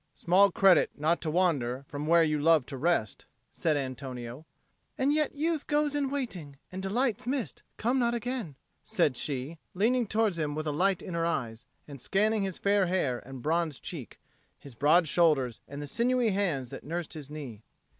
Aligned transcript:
"Small 0.15 0.49
credit 0.51 0.89
not 0.97 1.21
to 1.21 1.29
wander 1.29 1.85
where 1.91 2.23
you 2.23 2.41
love 2.41 2.65
to 2.65 2.75
rest," 2.75 3.27
said 3.51 3.77
Antonio. 3.77 4.47
"And 4.97 5.13
yet 5.13 5.35
youth 5.35 5.67
goes 5.67 5.93
in 5.93 6.09
waiting, 6.09 6.57
and 6.71 6.81
delights 6.81 7.27
missed 7.27 7.61
come 7.77 7.99
not 7.99 8.15
again," 8.15 8.55
said 8.83 9.15
she, 9.15 9.59
leaning 9.75 10.07
towards 10.07 10.39
him 10.39 10.55
with 10.55 10.65
a 10.65 10.71
light 10.71 11.03
in 11.03 11.13
her 11.13 11.27
eyes, 11.27 11.67
and 11.87 12.01
scanning 12.01 12.41
his 12.41 12.57
fair 12.57 12.87
hair 12.87 13.19
and 13.19 13.43
bronzed 13.43 13.83
cheek, 13.83 14.19
his 14.57 14.73
broad 14.73 15.07
shoulders 15.07 15.59
and 15.67 15.83
the 15.83 15.87
sinewy 15.87 16.31
hands 16.31 16.71
that 16.71 16.83
nursed 16.83 17.13
his 17.13 17.29
knee. 17.29 17.61